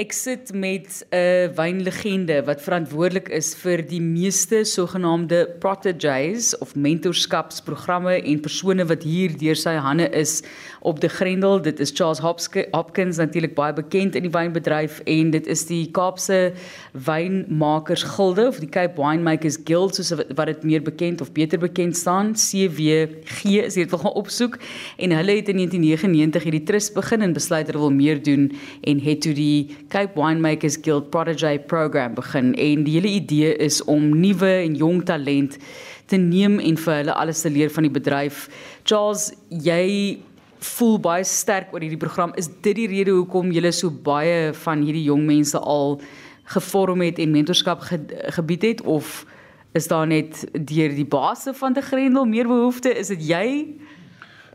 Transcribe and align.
Ek 0.00 0.14
sit 0.16 0.48
met 0.54 1.04
'n 1.12 1.52
wynlegende 1.54 2.40
wat 2.44 2.62
verantwoordelik 2.62 3.28
is 3.28 3.54
vir 3.54 3.82
die 3.84 4.00
meeste 4.00 4.64
sogenaamde 4.64 5.56
proteges 5.60 6.58
of 6.58 6.74
mentorskapsprogramme 6.74 8.22
en 8.22 8.40
persone 8.40 8.86
wat 8.86 9.02
hier 9.02 9.36
deur 9.36 9.56
sy 9.56 9.74
hande 9.76 10.08
is 10.08 10.42
op 10.80 11.00
die 11.00 11.08
Grendel. 11.08 11.60
Dit 11.60 11.80
is 11.80 11.92
Charles 11.94 12.18
Hopkins 12.72 13.16
natuurlik 13.16 13.54
baie 13.54 13.72
bekend 13.72 14.14
in 14.14 14.22
die 14.22 14.32
wynbedryf 14.32 15.02
en 15.04 15.30
dit 15.30 15.46
is 15.46 15.66
die 15.66 15.90
Kaapse 15.90 16.52
Wynmakers 16.92 18.02
Gilde 18.02 18.48
of 18.48 18.58
die 18.58 18.68
Cape 18.68 18.96
Winemakers 18.96 19.58
Guild 19.64 19.94
soos 19.94 20.14
wat 20.34 20.46
dit 20.46 20.62
meer 20.62 20.82
bekend 20.82 21.20
of 21.20 21.32
beter 21.32 21.58
bekend 21.58 21.96
staan. 21.96 22.32
CWG 22.32 23.66
is 23.66 23.74
dit 23.74 23.90
wil 23.90 23.98
gaan 23.98 24.16
opsoek 24.16 24.56
en 24.96 25.10
hulle 25.10 25.36
het 25.36 25.48
in 25.48 25.56
1999 25.60 26.42
hierdie 26.42 26.64
trust 26.64 26.94
begin 26.94 27.20
en 27.20 27.32
besluit 27.36 27.66
hulle 27.66 27.84
wil 27.84 27.92
meer 27.92 28.22
doen 28.22 28.48
en 28.80 28.98
het 29.00 29.20
toe 29.20 29.34
die 29.34 29.76
Cape 29.90 30.14
Winemakers 30.14 30.78
Guild 30.82 31.10
Protege 31.10 31.58
program 31.66 32.14
begin 32.14 32.54
en 32.54 32.84
die 32.86 32.96
hele 32.96 33.10
idee 33.18 33.56
is 33.58 33.80
om 33.90 34.08
nuwe 34.20 34.50
en 34.62 34.76
jong 34.78 35.02
talent 35.04 35.58
te 36.10 36.18
neem 36.18 36.58
en 36.62 36.78
vir 36.78 36.94
hulle 37.00 37.14
alles 37.14 37.42
te 37.42 37.50
leer 37.50 37.70
van 37.74 37.86
die 37.86 37.92
bedryf. 37.92 38.46
Charles, 38.86 39.30
jy 39.50 40.20
voel 40.60 40.98
baie 41.02 41.24
sterk 41.26 41.74
oor 41.74 41.82
hierdie 41.82 42.00
program. 42.00 42.34
Is 42.38 42.50
dit 42.62 42.76
die 42.76 42.88
rede 42.90 43.14
hoekom 43.16 43.52
jy 43.54 43.72
so 43.74 43.90
baie 43.90 44.52
van 44.64 44.84
hierdie 44.86 45.06
jong 45.08 45.26
mense 45.26 45.58
al 45.58 45.98
gevorm 46.54 47.02
het 47.06 47.18
en 47.22 47.34
mentorskap 47.34 47.86
ge 47.86 48.00
gebied 48.34 48.66
het 48.66 48.82
of 48.82 49.24
is 49.78 49.86
daar 49.86 50.06
net 50.06 50.42
deur 50.52 50.94
die 50.94 51.06
baase 51.06 51.54
van 51.54 51.74
die 51.74 51.82
Grendel 51.82 52.26
meer 52.26 52.46
behoefte? 52.50 52.90
Is 52.90 53.12
dit 53.14 53.22
jy? 53.28 53.46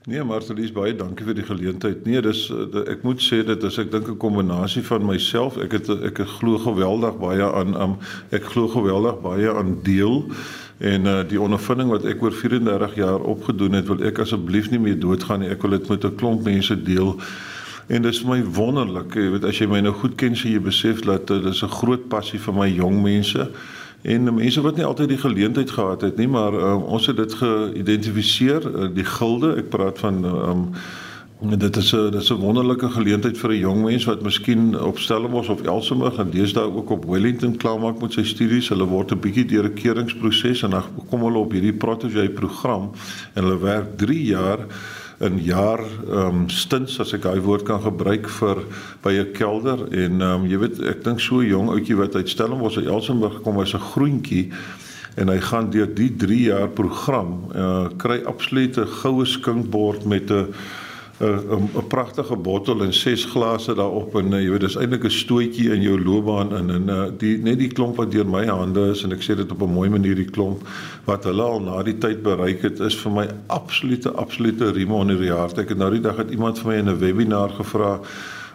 Nee, 0.05 0.21
Martelies, 0.21 0.69
baie 0.69 0.93
dankie 0.93 1.25
vir 1.25 1.33
die 1.33 1.43
geleentheid. 1.47 2.03
Nee, 2.05 2.19
dis 2.21 2.43
eh, 2.53 2.81
ek 2.93 3.01
moet 3.01 3.23
sê 3.25 3.39
dit 3.45 3.63
is 3.65 3.77
ek 3.81 3.87
dink 3.89 4.11
'n 4.11 4.19
kombinasie 4.21 4.83
van 4.85 5.01
myself. 5.01 5.57
Ek 5.57 5.71
het 5.73 5.89
ek 5.89 6.21
het 6.21 6.29
glo 6.37 6.59
geweldig 6.61 7.17
baie 7.17 7.41
aan 7.41 7.73
um, 7.73 7.95
ek 8.29 8.45
glo 8.53 8.69
geweldig 8.69 9.17
baie 9.23 9.49
aan 9.49 9.79
deel 9.81 10.29
en 10.77 11.09
uh, 11.09 11.23
die 11.25 11.41
ondervinding 11.41 11.89
wat 11.89 12.05
ek 12.05 12.21
oor 12.21 12.35
34 12.35 12.95
jaar 12.95 13.20
opgedoen 13.20 13.79
het, 13.79 13.87
wil 13.87 14.03
ek 14.05 14.20
asseblief 14.21 14.70
nie 14.70 14.79
meer 14.79 14.99
doodgaan 14.99 15.41
nie. 15.41 15.49
Ek 15.49 15.65
wil 15.65 15.73
dit 15.73 15.89
met 15.89 16.05
'n 16.05 16.15
klomp 16.15 16.45
mense 16.45 16.77
deel. 16.84 17.17
En 17.87 18.01
dit 18.01 18.13
is 18.13 18.23
my 18.23 18.43
wonderlik, 18.43 19.15
jy 19.15 19.31
weet 19.31 19.45
as 19.45 19.57
jy 19.57 19.65
my 19.67 19.81
nou 19.81 19.93
goed 19.93 20.15
ken, 20.21 20.37
sê 20.37 20.53
jy 20.53 20.62
besef 20.62 21.01
dat 21.01 21.27
dit 21.27 21.45
is 21.45 21.63
'n 21.63 21.77
groot 21.81 22.09
passie 22.09 22.40
vir 22.40 22.53
my 22.53 22.69
jong 22.69 23.01
mense 23.01 23.49
en 24.05 24.34
mense 24.34 24.61
wat 24.61 24.77
nie 24.77 24.85
altyd 24.85 25.09
die 25.15 25.21
geleentheid 25.21 25.71
gehad 25.73 26.05
het 26.05 26.20
nie, 26.21 26.27
maar 26.29 26.53
uh, 26.53 26.75
ons 26.84 27.07
het 27.09 27.17
dit 27.17 27.34
geïdentifiseer, 27.41 28.67
uh, 28.70 28.87
die 28.93 29.07
gilde. 29.07 29.55
Ek 29.62 29.71
praat 29.73 29.99
van 30.03 30.21
um, 30.29 30.65
dit 31.41 31.77
is 31.77 31.93
'n 31.93 32.12
dis 32.12 32.29
'n 32.31 32.39
wonderlike 32.39 32.89
geleentheid 32.89 33.37
vir 33.37 33.51
'n 33.51 33.59
jong 33.59 33.84
mens 33.84 34.05
wat 34.05 34.21
miskien 34.21 34.79
op 34.79 34.99
Stellenbosch 34.99 35.49
of 35.49 35.62
Elsenburg 35.62 36.15
gaan 36.15 36.29
deesdae 36.29 36.73
ook 36.73 36.89
op 36.89 37.05
Wellington 37.05 37.57
klaarmaak 37.57 38.01
met 38.01 38.13
sy 38.13 38.23
studies. 38.23 38.70
Hulle 38.70 38.85
word 38.85 39.12
'n 39.12 39.20
bietjie 39.20 39.45
deur 39.45 39.65
'n 39.65 39.73
keuringsproses 39.73 40.63
en 40.63 40.69
dan 40.69 40.84
kom 41.09 41.21
hulle 41.21 41.37
op 41.37 41.51
hierdie 41.51 41.73
protege 41.73 42.29
program 42.29 42.91
en 43.34 43.43
hulle 43.43 43.59
werk 43.59 43.97
3 43.97 44.23
jaar 44.23 44.59
in 45.20 45.40
jaar 45.44 45.80
ehm 45.80 46.27
um, 46.27 46.49
stints 46.49 46.99
as 46.99 47.13
ek 47.16 47.24
daai 47.24 47.40
woord 47.40 47.63
kan 47.63 47.82
gebruik 47.82 48.27
vir 48.40 48.63
by 49.04 49.13
'n 49.13 49.32
kelder. 49.32 49.85
En 49.91 50.21
ehm 50.21 50.41
um, 50.44 50.48
jy 50.48 50.58
weet 50.58 50.82
ek 50.84 51.04
dink 51.04 51.20
so 51.20 51.44
jong 51.44 51.70
ouetjie 51.70 51.96
wat 51.96 52.16
uit 52.16 52.30
Stellenbosch 52.30 52.77
uit 52.77 52.88
Elsenburg 52.88 53.41
kom 53.41 53.60
as 53.60 53.74
'n 53.74 53.80
groentjie. 53.80 54.52
En 55.16 55.27
hy 55.27 55.40
gaan 55.40 55.70
deur 55.71 55.88
die 55.88 56.12
3 56.16 56.41
jaar 56.41 56.68
program 56.68 57.48
uh, 57.55 57.88
kry 57.98 58.24
absolute 58.27 58.86
goue 58.86 59.26
skinkbord 59.26 60.05
met 60.05 60.32
'n 60.32 60.54
'n 61.20 61.70
'n 61.76 61.88
pragtige 61.88 62.35
bottel 62.35 62.84
en 62.84 62.94
ses 62.94 63.26
glase 63.26 63.74
daarop 63.74 64.16
en 64.16 64.31
jy 64.31 64.50
weet 64.50 64.66
dis 64.68 64.75
eintlik 64.75 65.06
'n 65.06 65.09
stootjie 65.09 65.72
in 65.72 65.81
jou 65.81 66.03
loopbaan 66.03 66.52
in 66.58 66.69
en 66.69 66.90
uh, 66.90 67.06
die 67.18 67.38
net 67.38 67.59
die 67.59 67.72
klomp 67.72 67.96
wat 67.96 68.12
deur 68.12 68.28
my 68.28 68.46
hande 68.46 68.90
is 68.91 69.03
en 69.03 69.13
ek 69.16 69.24
sê 69.24 69.36
dit 69.36 69.52
op 69.52 69.62
'n 69.62 69.74
mooi 69.74 69.90
manier 69.90 70.16
die 70.16 70.28
klomp 70.28 70.68
wat 71.06 71.24
hulle 71.24 71.44
al 71.44 71.62
na 71.62 71.84
die 71.84 71.97
tyd 71.97 72.24
bereik 72.24 72.62
het 72.62 72.80
is 72.80 72.96
vir 72.96 73.12
my 73.12 73.28
absolute 73.48 74.12
absolute 74.12 74.72
riem 74.72 74.92
onder 74.92 75.18
die 75.18 75.31
hart. 75.31 75.58
Ek 75.58 75.70
het 75.70 75.78
nou 75.78 75.92
die 75.92 76.02
dag 76.02 76.18
het 76.18 76.31
iemand 76.31 76.59
vir 76.59 76.68
my 76.72 76.78
in 76.78 76.90
'n 76.90 77.00
webinar 77.00 77.50
gevra 77.50 78.02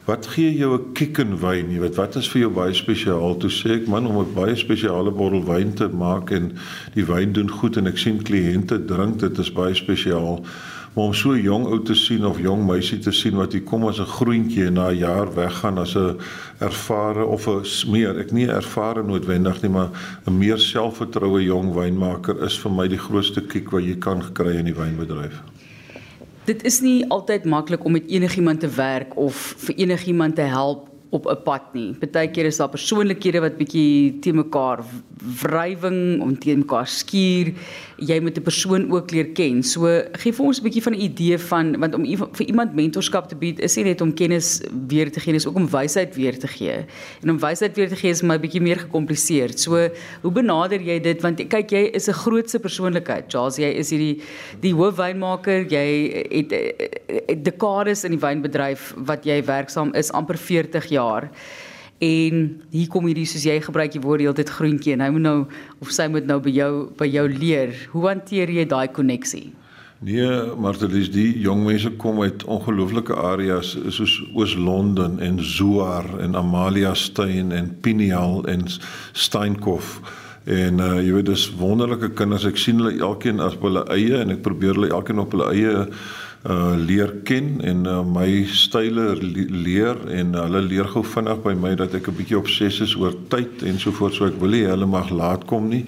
wat 0.04 0.26
gee 0.26 0.52
jou 0.56 0.74
'n 0.76 0.92
kick 0.92 1.18
in 1.18 1.40
wyn? 1.40 1.70
Jy 1.72 1.80
weet 1.80 1.96
wat 1.96 2.16
is 2.16 2.28
vir 2.28 2.40
jou 2.40 2.50
baie 2.50 2.74
spesiaal? 2.74 3.36
Toe 3.36 3.50
sê 3.50 3.70
ek 3.80 3.88
man 3.88 4.06
om 4.06 4.18
'n 4.18 4.34
baie 4.34 4.56
spesiale 4.56 5.10
bottel 5.10 5.44
wyn 5.44 5.72
te 5.72 5.88
maak 5.88 6.30
en 6.30 6.52
die 6.94 7.04
wyn 7.04 7.32
doen 7.32 7.50
goed 7.50 7.76
en 7.76 7.86
ek 7.86 7.98
sien 7.98 8.22
kliënte 8.22 8.84
drink 8.84 9.18
dit 9.18 9.38
is 9.38 9.52
baie 9.52 9.74
spesiaal 9.74 10.44
maar 10.94 11.04
om 11.04 11.14
so 11.14 11.36
jong 11.38 11.66
ou 11.70 11.78
te 11.86 11.94
sien 11.94 12.24
of 12.26 12.40
jong 12.42 12.64
meisie 12.66 12.98
te 12.98 13.12
sien 13.14 13.36
wat 13.38 13.52
hier 13.54 13.62
kom 13.62 13.86
as 13.86 14.00
'n 14.00 14.10
groentjie 14.10 14.66
en 14.66 14.74
na 14.74 14.88
'n 14.90 14.98
jaar 14.98 15.34
weggaan 15.34 15.78
as 15.78 15.94
'n 15.94 16.18
ervare 16.58 17.24
of 17.24 17.46
'n 17.46 17.62
meer 17.90 18.18
ek 18.18 18.32
nie 18.32 18.46
ervare 18.46 19.02
noodwendig 19.02 19.62
nie 19.62 19.70
maar 19.70 19.90
'n 20.26 20.38
meer 20.38 20.58
selfvertroue 20.58 21.44
jong 21.44 21.74
wynmaker 21.74 22.42
is 22.42 22.58
vir 22.58 22.72
my 22.72 22.88
die 22.88 22.98
grootste 22.98 23.40
kiek 23.40 23.70
wat 23.70 23.82
jy 23.82 23.96
kan 23.98 24.22
kry 24.32 24.56
in 24.56 24.64
die 24.64 24.74
wynbedryf. 24.74 25.42
Dit 26.44 26.64
is 26.64 26.80
nie 26.80 27.04
altyd 27.08 27.44
maklik 27.44 27.84
om 27.84 27.92
met 27.92 28.08
enigiemand 28.08 28.60
te 28.60 28.68
werk 28.68 29.16
of 29.16 29.54
vir 29.58 29.74
enigiemand 29.76 30.34
te 30.34 30.42
help 30.42 30.89
op 31.10 31.26
'n 31.26 31.42
pad 31.42 31.62
nie. 31.74 31.94
Partykeer 31.98 32.44
is 32.44 32.56
daar 32.56 32.68
persoonlikhede 32.68 33.40
wat 33.40 33.56
bietjie 33.56 34.18
te 34.18 34.32
mekaar 34.32 34.84
wrywing 35.42 36.22
om 36.22 36.38
te 36.38 36.56
mekaar 36.56 36.86
skuur. 36.86 37.52
Jy 37.96 38.20
moet 38.20 38.38
'n 38.38 38.42
persoon 38.42 38.92
ook 38.92 39.10
leer 39.10 39.32
ken. 39.32 39.62
So 39.62 40.02
gee 40.12 40.32
vir 40.32 40.46
ons 40.46 40.60
'n 40.60 40.62
bietjie 40.62 40.82
van 40.82 40.92
'n 40.94 41.00
idee 41.00 41.38
van 41.38 41.78
want 41.78 41.94
om 41.94 42.04
vir 42.06 42.46
iemand 42.46 42.74
mentorskap 42.74 43.28
te 43.28 43.36
bied 43.36 43.58
is 43.60 43.76
nie 43.76 43.84
net 43.84 44.00
om 44.00 44.14
kennis 44.14 44.62
weer 44.88 45.10
te 45.10 45.20
gee, 45.20 45.32
dis 45.32 45.46
ook 45.46 45.56
om 45.56 45.68
wysheid 45.68 46.14
weer 46.14 46.38
te 46.38 46.46
gee. 46.46 46.86
En 47.22 47.30
om 47.30 47.38
wysheid 47.38 47.76
weer 47.76 47.88
te 47.88 47.96
gee 47.96 48.10
is 48.10 48.22
my 48.22 48.38
bietjie 48.38 48.60
meer 48.60 48.78
gekompliseerd. 48.78 49.60
So 49.60 49.90
hoe 50.22 50.32
benader 50.32 50.80
jy 50.80 51.00
dit 51.00 51.20
want 51.22 51.48
kyk 51.48 51.70
jy 51.70 51.90
is 51.92 52.08
'n 52.08 52.12
grootse 52.12 52.58
persoonlikheid. 52.58 53.24
Charles, 53.28 53.56
jy 53.56 53.70
is 53.74 53.90
hierdie 53.90 54.22
die 54.60 54.74
hoofwynmaker. 54.74 55.66
Jy 55.68 55.86
het, 56.30 56.52
het 57.26 57.44
dekades 57.44 58.04
in 58.04 58.10
die 58.10 58.20
wynbedryf 58.20 58.94
wat 58.96 59.24
jy 59.24 59.42
werksaam 59.44 59.94
is 59.94 60.12
amper 60.12 60.38
40 60.38 60.86
jaar. 60.86 60.99
En 62.00 62.44
hier 62.72 62.88
kom 62.88 63.04
hierdie 63.10 63.26
soos 63.28 63.44
jy 63.44 63.58
gebruik 63.60 63.92
die 63.92 64.00
woord 64.00 64.24
heeltyd 64.24 64.52
groentjie 64.56 64.94
en 64.96 65.02
hy 65.04 65.10
moet 65.12 65.26
nou 65.26 65.38
of 65.84 65.90
sy 65.92 66.06
moet 66.08 66.24
nou 66.28 66.38
by 66.40 66.52
jou 66.56 66.72
by 66.96 67.08
jou 67.10 67.26
leer. 67.28 67.74
Hoe 67.92 68.06
hanteer 68.08 68.52
jy 68.54 68.64
daai 68.68 68.88
koneksie? 68.88 69.50
Nee, 70.00 70.28
Martelies, 70.56 71.10
die 71.12 71.34
jong 71.44 71.66
mense 71.66 71.90
kom 72.00 72.22
uit 72.24 72.40
ongelooflike 72.48 73.12
areas 73.20 73.74
soos 73.92 74.14
Oos-London 74.32 75.18
en 75.20 75.36
Zoar 75.44 76.08
en 76.24 76.38
Amalia 76.40 76.94
Steyn 76.96 77.52
en 77.52 77.68
Pineal 77.84 78.40
en 78.48 78.64
Steenkof. 79.12 79.98
En 80.48 80.80
uh 80.80 80.94
jy 81.04 81.12
weet 81.18 81.28
dis 81.28 81.44
wonderlike 81.60 82.14
kinders. 82.16 82.48
Ek 82.48 82.56
sien 82.56 82.80
hulle 82.80 82.96
elkeen 82.96 83.44
as 83.44 83.58
hulle 83.60 83.84
eie 83.92 84.22
en 84.22 84.32
ek 84.32 84.40
probeer 84.46 84.72
hulle 84.78 84.88
elkeen 84.88 85.20
op 85.20 85.36
hulle 85.36 85.52
eie 85.52 85.84
uh 86.48 86.72
leer 86.76 87.10
ken 87.24 87.60
en 87.60 87.84
uh, 87.86 88.00
my 88.04 88.46
style 88.48 89.12
leer 89.20 89.98
en 90.08 90.34
uh, 90.34 90.46
hulle 90.46 90.62
leer 90.64 90.88
gou 90.88 91.02
vinnig 91.04 91.42
by 91.44 91.52
my 91.52 91.74
dat 91.76 91.94
ek 91.94 92.08
'n 92.08 92.16
bietjie 92.16 92.38
obsessief 92.38 92.88
is 92.88 92.94
oor 92.96 93.12
tyd 93.28 93.60
en 93.62 93.76
so 93.78 93.92
voort 93.92 94.14
so 94.14 94.24
ek 94.24 94.40
wil 94.40 94.56
nie 94.56 94.64
hulle 94.64 94.86
mag 94.88 95.10
laat 95.10 95.44
kom 95.44 95.68
nie 95.68 95.84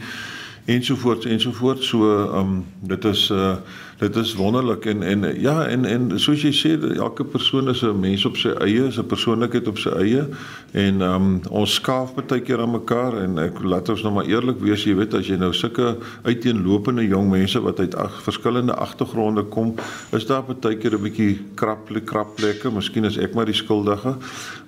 ensovoorts 0.65 1.27
ensovoorts 1.27 1.89
so 1.89 2.11
um 2.39 2.65
dit 2.81 3.05
is 3.05 3.31
uh 3.31 3.57
dit 4.03 4.17
is 4.17 4.35
wonderlik 4.35 4.85
en 4.85 5.03
en 5.03 5.41
ja 5.41 5.67
en 5.67 5.85
en 5.85 6.21
soos 6.21 6.43
jy 6.43 6.51
sê 6.51 6.71
elke 6.97 7.25
persoon 7.25 7.69
is 7.71 7.83
'n 7.83 8.01
mens 8.01 8.25
op 8.25 8.37
sy 8.37 8.49
eie 8.49 8.87
is 8.87 8.99
'n 8.99 9.07
persoonlikheid 9.07 9.69
op 9.69 9.79
sy 9.79 9.91
eie 9.91 10.27
en 10.73 11.01
um 11.01 11.41
ons 11.51 11.75
skaaf 11.75 12.15
baie 12.15 12.41
keer 12.41 12.61
aan 12.61 12.71
mekaar 12.71 13.19
en 13.23 13.39
ek 13.39 13.63
laat 13.63 13.89
ons 13.89 14.03
nou 14.03 14.13
maar 14.13 14.27
eerlik 14.27 14.59
wees 14.61 14.85
jy 14.85 14.95
weet 14.95 15.15
as 15.15 15.27
jy 15.27 15.37
nou 15.37 15.53
sulke 15.53 15.97
uiteenlopende 16.23 17.07
jong 17.07 17.31
mense 17.31 17.61
wat 17.61 17.81
uit 17.81 17.95
ag 17.95 18.23
verskillende 18.23 18.75
agtergronde 18.75 19.43
kom 19.43 19.75
is 20.13 20.27
daar 20.27 20.43
baie 20.43 20.77
keer 20.77 20.95
'n 20.95 21.03
bietjie 21.03 21.39
kraple 21.55 22.01
krapplekke 22.01 22.71
miskien 22.71 23.05
is 23.05 23.19
ek 23.19 23.35
maar 23.35 23.47
die 23.47 23.55
skuldige 23.63 24.17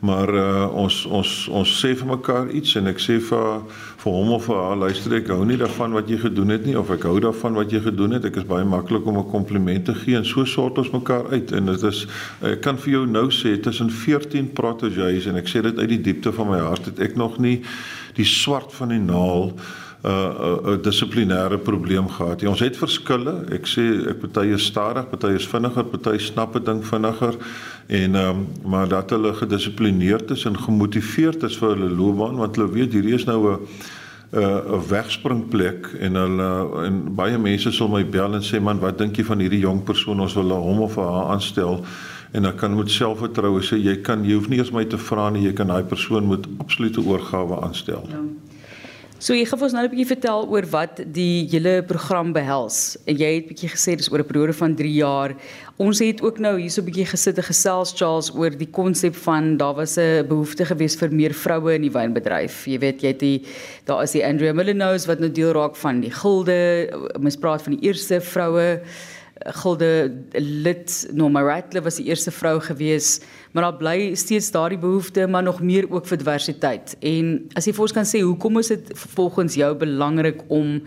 maar 0.01 0.35
uh 0.35 0.75
ons 0.75 1.07
ons 1.07 1.49
ons 1.49 1.85
sê 1.85 1.95
vir 1.97 2.07
mekaar 2.07 2.51
iets 2.51 2.75
en 2.77 2.87
ek 2.87 2.99
sê 2.99 3.21
vir 3.21 3.63
vir 4.05 4.13
hom 4.13 4.33
of 4.37 4.45
vir 4.51 4.59
haar 4.61 4.77
luister 4.77 5.15
ek 5.17 5.31
hou 5.33 5.45
nie 5.49 5.57
daarvan 5.57 5.95
wat 5.97 6.11
jy 6.13 6.19
gedoen 6.21 6.53
het 6.53 6.67
nie 6.69 6.75
of 6.77 6.91
ek 6.93 7.07
hou 7.09 7.15
daarvan 7.25 7.57
wat 7.57 7.73
jy 7.73 7.81
gedoen 7.87 8.17
het. 8.17 8.27
Ek 8.29 8.37
is 8.43 8.49
baie 8.49 8.65
maklik 8.69 9.07
om 9.09 9.19
'n 9.19 9.31
kompliment 9.31 9.87
te 9.89 9.95
gee 9.95 10.17
en 10.17 10.27
so 10.29 10.45
sort 10.45 10.79
ons 10.79 10.91
mekaar 10.93 11.31
uit. 11.33 11.53
En 11.53 11.67
dit 11.67 11.83
is 11.83 12.07
ek 12.43 12.61
kan 12.61 12.77
vir 12.77 12.93
jou 12.93 13.07
nou 13.07 13.31
sê 13.31 13.57
tussen 13.61 13.91
14 13.91 14.53
proteges 14.53 15.27
en 15.27 15.37
ek 15.37 15.49
sê 15.49 15.63
dit 15.63 15.79
uit 15.79 15.89
die 15.89 16.01
diepte 16.01 16.33
van 16.33 16.49
my 16.49 16.59
hart 16.59 16.85
het 16.85 17.01
ek 17.01 17.17
nog 17.17 17.39
nie 17.39 17.63
die 18.15 18.25
swart 18.25 18.73
van 18.73 18.89
die 18.89 19.01
naal 19.01 19.55
'n 20.05 20.11
uh, 20.11 20.57
uh, 20.67 20.83
dissiplinêre 20.83 21.59
probleem 21.59 22.09
gehad. 22.09 22.41
Ja, 22.41 22.49
ons 22.49 22.61
het 22.61 22.77
verskille. 22.77 23.33
Ek 23.57 23.65
sê 23.65 23.85
ek 24.11 24.19
party 24.21 24.51
is 24.53 24.67
stadig, 24.69 25.09
party 25.09 25.33
is 25.39 25.47
vinniger, 25.49 25.85
party 25.85 26.19
snap 26.21 26.57
'n 26.57 26.65
ding 26.65 26.85
vinniger 26.85 27.35
en 27.87 28.15
um, 28.15 28.47
maar 28.65 28.89
dat 28.89 29.11
hulle 29.11 29.33
gedissiplineerd 29.35 30.31
is 30.31 30.45
en 30.45 30.59
gemotiveerd 30.59 31.43
is 31.43 31.57
vir 31.57 31.69
hulle 31.77 31.91
loopbaan 31.91 32.37
want 32.37 32.57
hulle 32.57 32.73
weet 32.73 32.93
hierdie 32.93 33.15
is 33.15 33.25
nou 33.25 33.41
'n 33.49 33.59
'n 34.33 34.89
wegspringplek 34.89 35.97
en 36.01 36.15
hulle 36.15 36.85
en 36.85 37.15
baie 37.15 37.39
mense 37.39 37.73
sal 37.73 37.89
my 37.89 38.05
bel 38.05 38.35
en 38.35 38.43
sê 38.43 38.61
man 38.61 38.81
wat 38.81 38.99
dink 38.99 39.17
jy 39.17 39.25
van 39.25 39.39
hierdie 39.39 39.65
jong 39.65 39.85
persoon 39.85 40.21
ons 40.21 40.35
wil 40.35 40.53
hom 40.53 40.81
of 40.81 40.97
haar 40.97 41.31
aanstel 41.33 41.85
en 42.33 42.43
dan 42.43 42.55
kan 42.55 42.77
met 42.77 42.91
selfvertroue 42.91 43.63
sê 43.63 43.77
jy 43.79 44.01
kan 44.03 44.25
jy 44.25 44.35
hoef 44.35 44.49
nie 44.49 44.59
eens 44.59 44.73
my 44.75 44.85
te 44.85 44.99
vra 44.99 45.31
nie, 45.31 45.47
jy 45.47 45.53
kan 45.53 45.67
daai 45.67 45.85
persoon 45.85 46.29
met 46.29 46.49
absolute 46.59 47.01
oorgawe 47.01 47.61
aanstel. 47.63 48.09
Ja. 48.11 48.23
So 49.23 49.33
jy 49.33 49.45
gaan 49.47 49.63
ons 49.63 49.73
nou 49.73 49.85
'n 49.85 49.91
bietjie 49.91 50.11
vertel 50.11 50.49
oor 50.51 50.67
wat 50.67 51.01
die 51.15 51.47
hele 51.47 51.83
program 51.87 52.33
behels. 52.33 52.97
En 53.07 53.17
jy 53.17 53.35
het 53.37 53.47
bietjie 53.47 53.71
gesê 53.71 53.97
dis 53.97 54.11
oor 54.11 54.19
'n 54.19 54.27
periode 54.27 54.53
van 54.53 54.75
3 54.75 54.93
jaar. 54.93 55.37
Ons 55.79 56.01
het 56.01 56.21
ook 56.21 56.39
nou 56.39 56.59
hierso 56.59 56.83
'n 56.83 56.85
bietjie 56.91 57.07
gesit 57.07 57.39
en 57.39 57.45
gesels 57.45 57.95
Charles 57.95 58.35
oor 58.35 58.51
die 58.51 58.71
konsep 58.71 59.15
van 59.15 59.57
daar 59.57 59.75
was 59.75 59.97
'n 59.97 60.27
behoefte 60.27 60.65
gewees 60.65 60.97
vir 60.97 61.13
meer 61.13 61.33
vroue 61.33 61.75
in 61.75 61.83
die 61.83 61.93
wynbedryf. 61.93 62.67
Jy 62.67 62.79
weet 62.79 63.03
jy 63.03 63.09
het 63.09 63.21
die 63.21 63.43
daar 63.87 64.03
is 64.03 64.13
die 64.13 64.25
Andrea 64.25 64.53
Millenose 64.53 65.07
wat 65.07 65.21
nou 65.21 65.31
deel 65.31 65.53
raak 65.53 65.77
van 65.77 66.01
die 66.01 66.11
gilde. 66.11 66.91
Mens 67.21 67.37
praat 67.37 67.63
van 67.63 67.77
die 67.77 67.89
eerste 67.89 68.21
vroue 68.21 68.81
gilde 69.61 69.89
lid 70.39 70.93
Norma 71.13 71.43
Rattler 71.43 71.83
was 71.83 71.99
die 71.99 72.07
eerste 72.07 72.31
vrou 72.31 72.61
gewees 72.63 73.21
maar 73.53 73.67
daar 73.67 73.81
bly 73.81 74.15
steeds 74.15 74.51
daardie 74.55 74.79
behoefte 74.79 75.27
maar 75.27 75.43
nog 75.43 75.61
meer 75.61 75.91
ook 75.91 76.07
vir 76.07 76.21
diversiteit 76.23 76.95
en 77.01 77.35
as 77.59 77.67
jy 77.67 77.75
vir 77.75 77.89
ons 77.89 77.97
kan 77.97 78.07
sê 78.09 78.23
hoekom 78.23 78.63
is 78.63 78.71
dit 78.75 78.95
volgens 79.17 79.59
jou 79.59 79.75
belangrik 79.75 80.47
om 80.49 80.79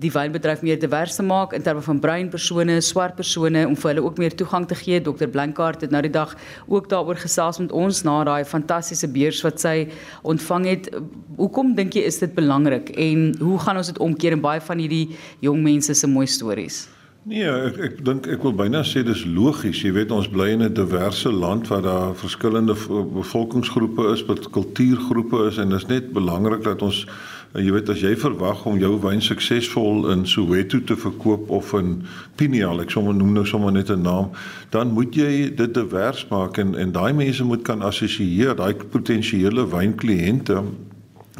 die 0.00 0.10
wynbedryf 0.10 0.62
meer 0.66 0.78
divers 0.80 1.18
te 1.18 1.22
maak 1.22 1.52
in 1.54 1.62
terme 1.62 1.82
van 1.86 2.00
bruin 2.02 2.30
persone, 2.30 2.80
swart 2.82 3.14
persone 3.18 3.62
om 3.68 3.76
vir 3.78 3.92
hulle 3.92 4.02
ook 4.06 4.18
meer 4.18 4.34
toegang 4.34 4.66
te 4.66 4.78
gee. 4.78 4.98
Dr. 5.00 5.28
Blankart 5.30 5.84
het 5.86 5.94
nou 5.94 6.02
die 6.02 6.12
dag 6.14 6.34
ook 6.66 6.88
daaroor 6.90 7.20
gesels 7.22 7.60
met 7.62 7.72
ons 7.72 8.02
na 8.06 8.16
daai 8.26 8.42
fantastiese 8.48 9.08
beurs 9.14 9.42
wat 9.46 9.62
sy 9.62 9.76
ontvang 10.26 10.66
het. 10.72 10.90
Hoekom 11.38 11.74
dink 11.78 11.94
jy 11.94 12.08
is 12.10 12.18
dit 12.22 12.34
belangrik 12.34 12.90
en 12.98 13.30
hoe 13.38 13.60
gaan 13.62 13.78
ons 13.78 13.92
dit 13.92 14.02
omkeer 14.02 14.34
in 14.34 14.42
baie 14.42 14.62
van 14.64 14.82
hierdie 14.82 15.06
jong 15.44 15.62
mense 15.62 15.94
se 15.94 16.10
mooi 16.10 16.26
stories? 16.26 16.84
Nee, 17.24 17.44
ek 17.48 17.78
ek 17.80 18.00
dink 18.04 18.26
ek 18.28 18.42
wil 18.44 18.52
byna 18.52 18.82
sê 18.84 19.00
dis 19.00 19.22
logies. 19.24 19.78
Jy 19.80 19.94
weet 19.96 20.10
ons 20.12 20.26
bly 20.28 20.50
in 20.52 20.62
'n 20.62 20.74
diverse 20.76 21.30
land 21.32 21.68
waar 21.72 21.82
daar 21.82 22.12
verskillende 22.14 22.74
bevolkingsgroepe 22.76 24.12
is, 24.12 24.24
wat 24.28 24.50
kultuurgroepe 24.50 25.46
is 25.48 25.56
en 25.56 25.70
dit 25.70 25.80
is 25.80 25.86
net 25.86 26.12
belangrik 26.12 26.64
dat 26.64 26.82
ons 26.82 27.06
jy 27.54 27.72
weet 27.72 27.88
as 27.88 28.02
jy 28.02 28.12
verwag 28.16 28.66
om 28.66 28.78
jou 28.78 29.00
wyn 29.00 29.22
suksesvol 29.22 30.10
in 30.10 30.26
Soweto 30.26 30.84
te 30.84 30.96
verkoop 30.96 31.48
of 31.48 31.72
in 31.72 32.02
Pinial, 32.36 32.80
ek 32.80 32.90
sommer 32.90 33.14
noem 33.14 33.32
nou 33.32 33.46
sommer 33.46 33.72
net 33.72 33.90
'n 33.90 34.02
naam, 34.02 34.30
dan 34.70 34.92
moet 34.92 35.14
jy 35.14 35.54
dit 35.54 35.74
divers 35.74 36.26
maak 36.28 36.58
en 36.58 36.74
en 36.74 36.92
daai 36.92 37.14
mense 37.14 37.44
moet 37.44 37.62
kan 37.62 37.80
assosieer, 37.80 38.54
daai 38.54 38.74
potensiële 38.74 39.64
wynkliënte 39.70 40.62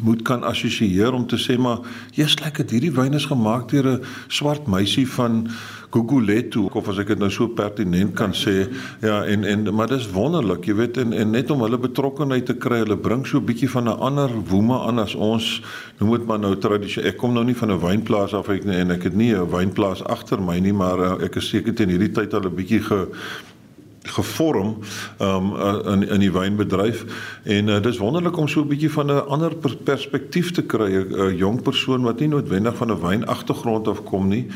moet 0.01 0.21
kan 0.21 0.43
assosieer 0.43 1.13
om 1.13 1.27
te 1.27 1.37
sê 1.39 1.55
maar 1.57 1.79
jy's 2.15 2.35
lekker 2.41 2.67
hierdie 2.67 2.91
wyn 2.91 3.15
is 3.15 3.29
gemaak 3.31 3.69
deur 3.71 3.87
'n 3.87 4.03
swart 4.27 4.67
meisie 4.67 5.07
van 5.07 5.47
Guguletu 5.95 6.67
of 6.73 6.89
as 6.91 6.97
ek 6.99 7.13
dit 7.13 7.19
nou 7.19 7.29
so 7.31 7.47
pertinent 7.47 8.15
kan 8.19 8.33
sê. 8.35 8.67
Ja 9.01 9.23
en 9.23 9.43
en 9.43 9.73
maar 9.75 9.87
dis 9.87 10.09
wonderlik 10.11 10.67
jy 10.67 10.75
weet 10.75 10.97
en 10.97 11.13
en 11.13 11.31
net 11.31 11.51
om 11.51 11.63
hulle 11.63 11.79
betrokkeheid 11.79 12.45
te 12.45 12.57
kry 12.59 12.81
hulle 12.83 12.97
bring 12.97 13.25
so 13.27 13.39
'n 13.39 13.45
bietjie 13.45 13.69
van 13.69 13.87
'n 13.87 13.99
ander 13.99 14.29
woema 14.49 14.87
aan 14.87 14.99
as 14.99 15.15
ons 15.15 15.61
noem 15.99 16.11
dit 16.17 16.27
maar 16.27 16.39
nou 16.39 16.55
tradisie 16.55 17.03
ek 17.03 17.17
kom 17.17 17.33
nou 17.33 17.43
nie 17.43 17.55
van 17.55 17.71
'n 17.71 17.79
wynplaas 17.79 18.33
af 18.33 18.49
ek 18.49 18.65
en 18.65 18.91
ek 18.91 19.03
het 19.03 19.15
nie 19.15 19.33
'n 19.33 19.49
wynplaas 19.49 20.03
agter 20.03 20.41
my 20.41 20.59
nie 20.59 20.73
maar 20.73 20.99
uh, 20.99 21.23
ek 21.23 21.35
is 21.35 21.49
seker 21.49 21.73
teen 21.73 21.89
hierdie 21.89 22.11
tyd 22.11 22.33
al 22.33 22.43
'n 22.43 22.55
bietjie 22.55 22.81
ge 22.81 23.07
gevorm 24.05 24.77
um 25.21 25.53
in 25.85 26.07
in 26.09 26.19
die 26.19 26.31
wynbedryf. 26.31 27.05
En 27.43 27.67
uh, 27.67 27.81
dis 27.81 27.97
wonderlik 27.97 28.37
om 28.37 28.47
so 28.47 28.61
'n 28.61 28.67
bietjie 28.67 28.91
van 28.91 29.11
'n 29.11 29.27
ander 29.27 29.55
perspektief 29.83 30.51
te 30.51 30.61
kry 30.61 30.91
'n 30.93 31.35
jong 31.35 31.61
persoon 31.61 32.01
wat 32.01 32.19
nie 32.19 32.27
noodwendig 32.27 32.75
van 32.75 32.91
'n 32.91 33.01
wynagtergrond 33.01 33.87
af 33.87 34.03
kom 34.03 34.27
nie. 34.27 34.47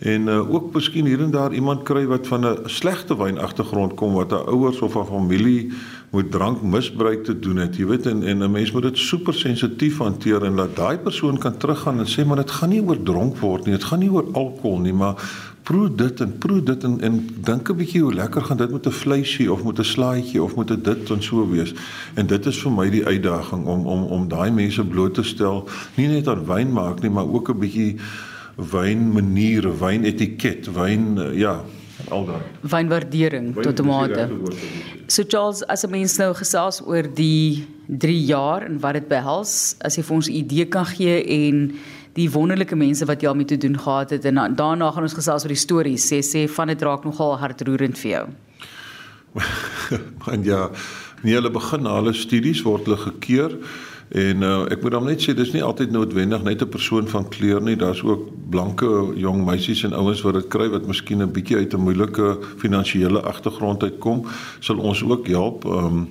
En 0.00 0.28
uh, 0.28 0.54
ook 0.54 0.72
miskien 0.74 1.06
hier 1.06 1.20
en 1.20 1.30
daar 1.30 1.52
iemand 1.52 1.82
kry 1.82 2.06
wat 2.06 2.26
van 2.26 2.46
'n 2.46 2.58
slegte 2.64 3.16
wynagtergrond 3.16 3.94
kom 3.94 4.12
wat 4.12 4.32
'n 4.32 4.48
ouers 4.48 4.80
of 4.80 4.96
'n 4.96 5.04
familie 5.04 5.72
moet 6.10 6.30
drankmisbruik 6.30 7.24
te 7.24 7.38
doen 7.38 7.56
het 7.56 7.76
jy 7.76 7.86
weet 7.86 8.06
en 8.06 8.22
en 8.22 8.42
'n 8.42 8.50
mens 8.50 8.72
moet 8.72 8.82
dit 8.82 8.98
super 8.98 9.34
sensitief 9.34 9.98
hanteer 9.98 10.44
en 10.44 10.56
dat 10.56 10.76
daai 10.76 10.98
persoon 10.98 11.38
kan 11.38 11.56
teruggaan 11.56 11.98
en 11.98 12.06
sê 12.06 12.26
maar 12.26 12.36
dit 12.36 12.50
gaan 12.50 12.68
nie 12.68 12.82
oor 12.82 13.02
dronk 13.02 13.36
word 13.38 13.64
nie 13.64 13.74
dit 13.74 13.84
gaan 13.84 13.98
nie 13.98 14.10
oor 14.10 14.26
alkohol 14.32 14.78
nie 14.78 14.92
maar 14.92 15.14
proe 15.70 15.88
dit 15.94 16.20
en 16.20 16.32
proe 16.42 16.62
dit 16.66 16.84
en 16.84 16.96
en 17.06 17.18
dink 17.46 17.70
'n 17.70 17.76
bietjie 17.76 18.02
hoe 18.02 18.14
lekker 18.14 18.42
gaan 18.42 18.56
dit 18.56 18.70
met 18.70 18.86
'n 18.86 18.98
vleisie 19.02 19.52
of 19.52 19.64
met 19.64 19.78
'n 19.78 19.84
slaaitjie 19.84 20.42
of 20.42 20.56
met 20.56 20.70
'n 20.70 20.82
dit 20.82 21.10
en 21.10 21.22
so 21.22 21.48
wees. 21.48 21.74
En 22.14 22.26
dit 22.26 22.46
is 22.46 22.58
vir 22.62 22.72
my 22.72 22.90
die 22.90 23.06
uitdaging 23.06 23.66
om 23.66 23.86
om 23.86 24.02
om 24.02 24.28
daai 24.28 24.50
mense 24.50 24.84
bloot 24.84 25.14
te 25.14 25.22
stel, 25.22 25.68
nie 25.94 26.08
net 26.08 26.28
aan 26.28 26.46
wyn 26.46 26.72
maak 26.72 27.02
nie, 27.02 27.10
maar 27.10 27.28
ook 27.28 27.48
'n 27.50 27.58
bietjie 27.58 27.96
wyn 28.56 29.12
maniere, 29.12 29.78
wyn 29.78 30.04
wyn 30.72 31.18
ja, 31.32 31.64
al 32.08 32.26
daai. 32.26 32.42
Wynwaardering 32.62 33.54
tot 33.62 33.76
tomate. 33.76 34.28
So 35.06 35.24
Charles, 35.24 35.62
as 35.66 35.84
'n 35.84 35.90
mens 35.90 36.16
nou 36.18 36.32
gesels 36.34 36.80
oor 36.86 37.02
die 37.02 37.66
3 37.86 38.24
jaar 38.26 38.62
en 38.62 38.80
wat 38.80 38.94
dit 38.94 39.08
behels, 39.08 39.76
as 39.80 39.96
jy 39.96 40.02
vir 40.02 40.16
ons 40.16 40.28
'n 40.28 40.32
idee 40.32 40.66
kan 40.66 40.86
gee 40.86 41.24
en 41.24 41.72
die 42.14 42.30
wonderlike 42.30 42.76
mense 42.76 43.06
wat 43.06 43.22
jy 43.22 43.28
al 43.28 43.34
mee 43.34 43.46
te 43.46 43.56
doen 43.56 43.78
gehad 43.78 44.10
het 44.10 44.24
en 44.24 44.34
daarna 44.56 44.90
gaan 44.90 45.02
ons 45.02 45.14
gesels 45.14 45.44
oor 45.44 45.54
die 45.54 45.64
stories 45.66 46.12
sê 46.12 46.18
sê 46.22 46.48
van 46.48 46.68
dit 46.68 46.82
raak 46.82 47.04
nogal 47.04 47.38
hartroerend 47.38 47.98
vir 47.98 48.10
jou. 48.10 48.26
Want 50.26 50.44
ja, 50.44 50.70
nie 51.22 51.34
hulle 51.34 51.50
begin 51.50 51.86
hulle 51.86 52.12
studies 52.16 52.62
word 52.66 52.88
hulle 52.88 52.98
gekeur 52.98 53.58
en 54.10 54.42
uh, 54.42 54.66
ek 54.74 54.82
moet 54.82 54.92
dan 54.96 55.04
net 55.06 55.22
sê 55.22 55.34
dis 55.38 55.52
nie 55.54 55.62
altyd 55.62 55.92
noodwendig 55.94 56.42
net 56.42 56.62
'n 56.62 56.68
persoon 56.68 57.08
van 57.08 57.28
kleur 57.28 57.62
nie, 57.62 57.76
daar's 57.76 58.02
ook 58.02 58.26
blanke 58.50 59.12
jong 59.14 59.44
meisies 59.46 59.84
en 59.84 59.94
ouens 59.94 60.22
wat 60.22 60.34
dit 60.34 60.48
kry 60.48 60.68
wat 60.68 60.86
miskien 60.86 61.22
'n 61.22 61.32
bietjie 61.32 61.56
uit 61.56 61.74
'n 61.74 61.80
moeilike 61.80 62.38
finansiële 62.56 63.22
agtergrond 63.22 63.82
uitkom, 63.82 64.26
sal 64.58 64.78
ons 64.78 65.04
ook 65.04 65.26
help. 65.26 65.64
Ehm 65.64 65.86
um, 65.86 66.08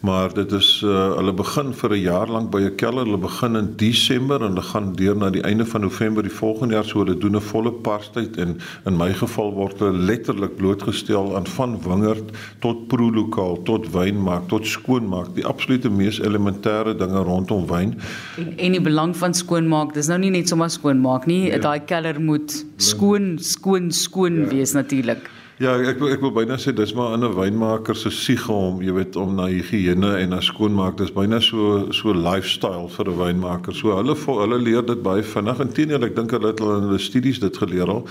maar 0.00 0.34
dit 0.34 0.52
is 0.52 0.82
uh, 0.84 1.14
hulle 1.16 1.32
begin 1.34 1.72
vir 1.74 1.90
'n 1.90 2.00
jaar 2.00 2.28
lank 2.30 2.50
by 2.50 2.60
'n 2.60 2.74
keller. 2.76 3.04
Hulle 3.04 3.18
begin 3.18 3.56
in 3.56 3.72
Desember 3.76 4.40
en 4.40 4.54
hulle 4.54 4.62
gaan 4.62 4.92
deur 4.94 5.16
na 5.16 5.30
die 5.30 5.42
einde 5.42 5.66
van 5.66 5.80
November 5.80 6.22
die 6.22 6.30
volgende 6.30 6.74
jaar 6.74 6.84
so 6.84 6.98
hulle 6.98 7.18
doen 7.18 7.36
'n 7.36 7.40
volle 7.40 7.72
parstyd 7.72 8.36
en 8.36 8.58
in 8.86 8.96
my 8.96 9.12
geval 9.12 9.52
word 9.52 9.78
hulle 9.78 9.98
letterlik 9.98 10.56
blootgestel 10.56 11.36
aan 11.36 11.46
van 11.46 11.80
wingerd 11.82 12.30
tot 12.60 12.86
proelokaal 12.88 13.62
tot 13.62 13.90
wynmaak 13.92 14.48
tot 14.48 14.66
skoonmaak 14.66 15.34
die 15.34 15.46
absolute 15.46 15.90
mees 15.90 16.20
elementêre 16.20 16.94
dinge 16.96 17.22
rondom 17.22 17.66
wyn. 17.66 17.98
En, 18.36 18.54
en 18.56 18.72
die 18.72 18.80
belang 18.80 19.16
van 19.16 19.34
skoonmaak, 19.34 19.94
dis 19.94 20.06
nou 20.06 20.18
nie 20.18 20.30
net 20.30 20.48
sommer 20.48 20.70
skoonmaak 20.70 21.26
nie, 21.26 21.50
ja. 21.50 21.58
daai 21.58 21.80
keller 21.80 22.20
moet 22.20 22.64
skoon 22.76 23.38
skoon 23.38 23.90
skoon 23.90 24.34
ja. 24.34 24.48
wees 24.48 24.72
natuurlik. 24.72 25.30
Ja, 25.58 25.72
ek 25.74 25.98
ek 26.06 26.20
wil 26.22 26.30
byna 26.30 26.54
sê 26.62 26.70
dis 26.70 26.92
maar 26.94 27.16
'n 27.18 27.34
wynmaker 27.34 27.96
se 27.96 28.10
siege 28.14 28.52
om, 28.52 28.78
jy 28.80 28.92
weet, 28.94 29.16
om 29.16 29.34
na 29.34 29.48
higiëne 29.50 30.12
en 30.22 30.30
na 30.30 30.38
skoonmaak. 30.40 30.96
Dis 30.96 31.10
byna 31.10 31.40
so 31.42 31.90
so 31.90 32.12
lifestyle 32.14 32.86
vir 32.86 33.08
'n 33.10 33.18
wynmaker. 33.18 33.74
So 33.74 33.90
hulle 33.90 34.14
hulle 34.14 34.58
leer 34.58 34.82
dit 34.86 35.02
baie 35.02 35.22
vinnig. 35.22 35.58
Inteendeel, 35.58 36.04
ek 36.04 36.14
dink 36.14 36.30
hulle 36.30 36.46
het 36.46 36.60
al 36.60 36.76
in 36.76 36.82
hulle 36.86 36.98
studies 36.98 37.40
dit 37.40 37.56
geleer 37.56 37.88
al. 37.88 38.06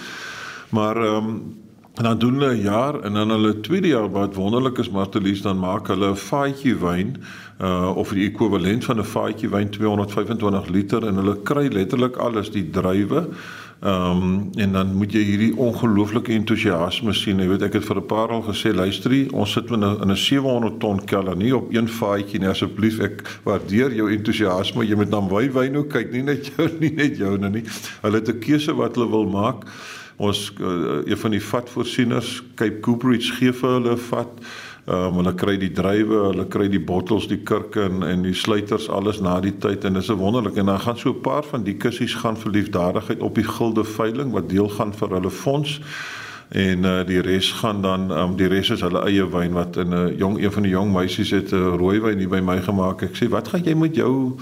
Maar 0.71 0.97
ehm 0.97 1.15
um, 1.15 1.66
dan 2.03 2.17
doen 2.17 2.39
hulle 2.39 2.53
'n 2.53 2.61
jaar 2.61 2.99
en 3.03 3.13
dan 3.13 3.29
hulle 3.29 3.59
tweede 3.59 3.87
jaar 3.87 4.11
wat 4.11 4.35
wonderlik 4.35 4.77
is 4.77 4.89
Martelies 4.89 5.41
dan 5.41 5.59
maak 5.59 5.87
hulle 5.87 6.09
'n 6.09 6.15
vaatjie 6.15 6.75
wyn 6.75 7.17
uh 7.61 7.95
of 7.95 8.09
die 8.13 8.29
ekwivalent 8.29 8.85
van 8.85 8.99
'n 8.99 9.03
vaatjie 9.03 9.49
wyn 9.49 9.69
225 9.69 10.67
liter 10.69 11.07
en 11.07 11.15
hulle 11.15 11.41
kry 11.41 11.67
letterlik 11.67 12.15
alles 12.15 12.51
die 12.51 12.69
druiwe 12.69 13.27
Ehm 13.79 14.11
um, 14.11 14.49
en 14.53 14.71
dan 14.71 14.95
moet 14.95 15.11
jy 15.13 15.19
hierdie 15.21 15.51
ongelooflike 15.61 16.31
entoesiasme 16.33 17.13
sien. 17.13 17.37
Jy 17.37 17.45
weet 17.51 17.65
ek 17.67 17.75
het 17.77 17.85
vir 17.85 17.99
'n 17.99 18.05
paar 18.09 18.31
al 18.33 18.41
gesê, 18.41 18.73
luisterie, 18.73 19.29
ons 19.33 19.51
sit 19.51 19.69
in 19.69 19.85
'n 19.85 20.01
in 20.01 20.11
'n 20.11 20.17
700 20.17 20.79
ton 20.79 21.05
keller 21.05 21.37
nie 21.37 21.55
op 21.55 21.69
een 21.73 21.87
vaatjie 21.87 22.39
nie. 22.39 22.49
Asseblief, 22.49 22.99
ek 22.99 23.39
waardeer 23.43 23.93
jou 23.93 24.09
entoesiasme. 24.11 24.87
Jy 24.87 24.95
moet 24.95 25.09
na 25.09 25.21
my 25.21 25.51
wyn 25.51 25.77
ook 25.77 25.89
kyk, 25.89 26.11
nie 26.11 26.23
net 26.23 26.51
jou 26.57 26.69
nie, 26.79 26.91
net 26.91 27.17
jou 27.17 27.37
nie. 27.37 27.63
Hulle 28.01 28.15
het 28.15 28.29
'n 28.29 28.39
keuse 28.39 28.75
wat 28.75 28.95
hulle 28.95 29.09
wil 29.09 29.29
maak. 29.29 29.65
Ons 30.17 30.53
uh, 30.59 31.05
een 31.05 31.17
van 31.17 31.31
die 31.31 31.43
vatvoorsiening 31.43 32.23
Cape 32.55 32.79
Cooperage 32.81 33.35
gee 33.37 33.53
vir 33.53 33.75
hulle 33.75 33.97
vat. 34.07 34.41
Um, 34.87 35.19
hulle 35.19 35.33
kry 35.35 35.57
die 35.59 35.73
drywe, 35.75 36.21
hulle 36.31 36.45
kry 36.47 36.69
die 36.71 36.81
bottels, 36.81 37.27
die 37.27 37.41
kurke 37.45 37.83
en 37.85 38.05
en 38.07 38.23
die 38.23 38.33
sluiters 38.33 38.87
alles 38.89 39.19
na 39.21 39.35
die 39.43 39.53
tyd. 39.61 39.85
En 39.85 39.93
dis 39.93 40.09
'n 40.09 40.17
wonderlik 40.17 40.57
en 40.57 40.65
dan 40.65 40.79
gaan 40.79 40.97
so 40.97 41.09
'n 41.09 41.21
paar 41.21 41.43
van 41.43 41.63
die 41.63 41.75
kussies 41.77 42.15
gaan 42.15 42.37
vir 42.37 42.51
liefdadigheid 42.51 43.19
op 43.19 43.35
die 43.35 43.43
gilde 43.43 43.83
veiling 43.83 44.31
wat 44.31 44.49
deel 44.49 44.69
gaan 44.69 44.93
vir 44.93 45.09
hulle 45.09 45.29
fonds. 45.29 45.81
En 46.49 46.85
uh, 46.85 47.05
die 47.05 47.21
res 47.21 47.51
gaan 47.51 47.81
dan 47.81 48.11
um, 48.11 48.35
die 48.35 48.47
res 48.47 48.69
is 48.69 48.81
hulle 48.81 49.03
eie 49.03 49.29
wyn 49.29 49.53
wat 49.53 49.75
in 49.77 49.89
'n 49.89 50.07
uh, 50.07 50.17
jong 50.17 50.41
een 50.41 50.51
van 50.51 50.63
die 50.63 50.71
jong 50.71 50.93
meisies 50.93 51.31
het 51.31 51.51
'n 51.51 51.55
uh, 51.55 51.75
rooi 51.75 51.99
wyn 51.99 52.17
hier 52.17 52.29
by 52.29 52.39
my 52.39 52.61
gemaak. 52.61 53.01
Ek 53.01 53.15
sê 53.15 53.29
wat 53.29 53.47
gaan 53.47 53.63
jy 53.63 53.75
met 53.75 53.95
jou 53.95 54.39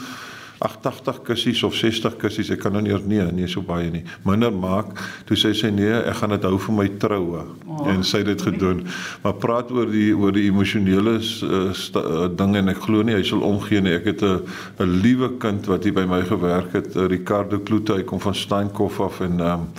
80 0.59 1.21
kussies 1.27 1.63
of 1.63 1.75
60 1.75 2.15
kussies, 2.21 2.49
ek 2.53 2.61
kan 2.63 2.75
nou 2.75 2.81
nie 2.85 2.95
nee, 3.09 3.25
nee 3.35 3.47
so 3.51 3.61
baie 3.65 3.89
nie. 3.91 4.03
Minder 4.27 4.53
maak. 4.53 4.95
Toe 5.27 5.37
sê 5.39 5.51
sy 5.57 5.71
nee, 5.75 5.91
ek 5.91 6.21
gaan 6.21 6.35
dit 6.35 6.47
hou 6.47 6.57
vir 6.67 6.77
my 6.77 6.87
troue. 7.01 7.43
Oh. 7.67 7.83
En 7.91 8.03
sy 8.07 8.23
het 8.23 8.31
dit 8.31 8.45
gedoen. 8.47 8.85
Maar 9.23 9.35
praat 9.41 9.71
oor 9.75 9.91
die 9.91 10.13
oor 10.15 10.35
die 10.35 10.47
emosionele 10.47 11.17
uh, 11.19 11.59
uh, 11.73 12.25
dinge 12.31 12.63
en 12.63 12.71
ek 12.71 12.81
glo 12.87 13.03
nie 13.03 13.17
hy 13.17 13.23
sal 13.27 13.43
omgee 13.45 13.83
nie. 13.83 13.97
Ek 13.99 14.09
het 14.13 14.23
'n 14.23 14.41
'n 14.79 15.01
liewe 15.03 15.37
kind 15.39 15.67
wat 15.67 15.83
hier 15.83 15.93
by 15.93 16.05
my 16.05 16.23
gewerk 16.23 16.73
het, 16.73 16.95
uh, 16.95 17.07
Ricardo 17.07 17.59
Kloete, 17.59 17.93
hy 17.93 18.03
kom 18.03 18.19
van 18.19 18.35
Steenkof 18.35 18.99
af 18.99 19.21
en 19.21 19.39
ehm 19.39 19.61
um, 19.67 19.69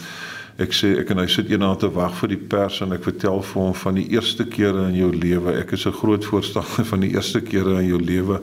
Ek 0.56 0.73
sê 0.73 0.95
ek 1.02 1.11
en 1.12 1.18
hy 1.21 1.26
sit 1.28 1.50
eendag 1.52 1.83
te 1.83 1.88
wag 1.92 2.14
vir 2.16 2.30
die 2.33 2.40
pers 2.40 2.78
en 2.80 2.95
ek 2.97 3.02
vertel 3.04 3.42
vir 3.45 3.61
hom 3.61 3.75
van 3.76 3.99
die 3.99 4.06
eerste 4.14 4.47
kere 4.49 4.87
in 4.88 4.95
jou 4.97 5.11
lewe. 5.12 5.52
Ek 5.61 5.73
is 5.76 5.85
'n 5.85 5.92
groot 5.92 6.25
voorstander 6.25 6.85
van 6.92 7.00
die 7.00 7.12
eerste 7.12 7.42
kere 7.45 7.76
in 7.83 7.88
jou 7.88 8.00
lewe. 8.00 8.40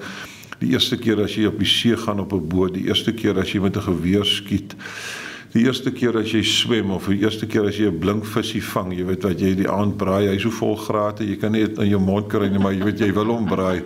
Die 0.60 0.72
eerste 0.74 0.98
keer 0.98 1.24
as 1.24 1.36
jy 1.36 1.48
op 1.50 1.60
die 1.60 1.70
see 1.70 1.98
gaan 1.98 2.20
op 2.20 2.34
'n 2.34 2.48
boot, 2.48 2.74
die 2.74 2.88
eerste 2.88 3.14
keer 3.14 3.40
as 3.40 3.52
jy 3.52 3.60
met 3.62 3.78
'n 3.78 3.82
geweer 3.82 4.26
skiet. 4.26 4.76
Die 5.54 5.66
eerste 5.66 5.92
keer 5.92 6.18
as 6.18 6.32
jy 6.32 6.42
swem 6.44 6.92
of 6.92 7.08
die 7.08 7.22
eerste 7.22 7.46
keer 7.46 7.68
as 7.68 7.78
jy 7.78 7.88
'n 7.88 8.00
blink 8.00 8.26
visie 8.26 8.62
vang, 8.62 8.94
jy 8.94 9.06
weet 9.06 9.24
wat 9.24 9.40
jy 9.40 9.56
die 9.56 9.70
aand 9.70 9.98
braai, 9.98 10.28
hy's 10.28 10.42
so 10.42 10.50
vol 10.50 10.76
grate, 10.76 11.24
jy 11.24 11.36
kan 11.36 11.52
net 11.52 11.78
in 11.78 11.90
jou 11.90 12.00
mond 12.00 12.28
kry 12.28 12.50
nie, 12.50 12.60
maar 12.60 12.74
jy 12.74 12.84
weet 12.84 13.00
jy 13.00 13.14
wil 13.14 13.26
hom 13.26 13.46
braai. 13.46 13.84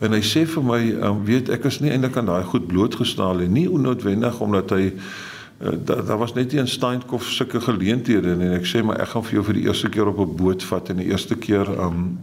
En 0.00 0.12
hy 0.12 0.20
sê 0.20 0.44
vir 0.46 0.62
my, 0.62 0.80
um, 1.02 1.24
weet 1.24 1.48
ek 1.48 1.64
is 1.64 1.80
nie 1.80 1.90
eintlik 1.90 2.16
aan 2.16 2.26
daai 2.26 2.44
goed 2.44 2.66
blootgestel 2.66 3.38
nie, 3.38 3.48
nie 3.48 3.68
onnoodwendig 3.70 4.40
omdat 4.40 4.70
hy 4.70 4.92
uh, 4.92 5.72
daar 5.84 6.04
da 6.04 6.16
was 6.16 6.34
net 6.34 6.52
nie 6.52 6.60
in 6.60 6.68
Steenkof 6.68 7.30
sulke 7.32 7.60
geleenthede 7.60 8.34
en 8.34 8.42
ek 8.58 8.66
sê 8.68 8.82
maar 8.84 9.00
ek 9.00 9.14
gaan 9.14 9.24
vir 9.24 9.38
jou 9.38 9.44
vir 9.48 9.54
die 9.60 9.66
eerste 9.68 9.88
keer 9.88 10.10
op 10.10 10.20
'n 10.20 10.36
boot 10.36 10.62
vat 10.62 10.90
en 10.90 10.96
die 10.96 11.08
eerste 11.08 11.36
keer 11.36 11.70
um 11.80 12.18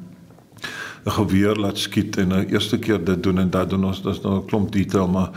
'n 1.05 1.11
geweer 1.11 1.55
laat 1.55 1.77
skiet 1.77 2.17
en 2.17 2.29
die 2.29 2.53
eerste 2.55 2.77
keer 2.79 3.03
dit 3.03 3.23
doen 3.23 3.39
en 3.39 3.49
dat 3.49 3.69
doen 3.69 3.85
ons 3.85 4.01
dis 4.03 4.21
nou 4.21 4.39
'n 4.39 4.45
klomp 4.45 4.71
detail 4.71 5.07
maar 5.07 5.31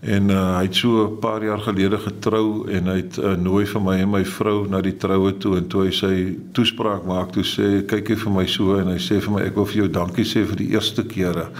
en 0.00 0.30
uh, 0.30 0.56
hy 0.56 0.62
het 0.64 0.76
so 0.76 1.04
'n 1.06 1.18
paar 1.18 1.44
jaar 1.44 1.58
gelede 1.58 1.98
getrou 1.98 2.68
en 2.68 2.86
hy 2.86 2.96
het 2.96 3.18
uh, 3.18 3.36
nooi 3.36 3.66
vir 3.66 3.82
my 3.82 3.96
en 4.00 4.10
my 4.10 4.24
vrou 4.24 4.68
na 4.68 4.80
die 4.80 4.96
troue 4.96 5.36
toe 5.36 5.56
en 5.56 5.66
toe 5.66 5.84
hy 5.84 5.90
sy 5.90 6.38
toespraak 6.52 7.04
maak 7.04 7.32
toe 7.32 7.44
sê 7.44 7.84
kyk 7.86 8.08
hy 8.08 8.16
vir 8.16 8.32
my 8.32 8.46
so 8.46 8.78
en 8.78 8.88
hy 8.88 8.98
sê 8.98 9.20
vir 9.20 9.32
my 9.32 9.42
ek 9.42 9.54
wil 9.54 9.66
vir 9.66 9.76
jou 9.76 9.88
dankie 9.88 10.24
sê 10.24 10.44
vir 10.44 10.56
die 10.56 10.70
eerste 10.72 11.04
kere. 11.04 11.50